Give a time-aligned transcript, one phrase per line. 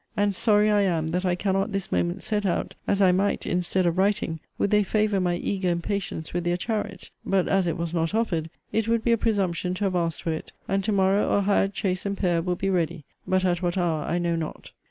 [0.17, 3.85] And sorry I am that I cannot this moment set out, as I might, instead
[3.85, 7.93] of writing, would they favour my eager impatience with their chariot; but as it was
[7.93, 11.29] not offered, it would be a presumption to have asked for it: and to morrow
[11.33, 14.71] a hired chaise and pair will be ready; but at what hour I know not.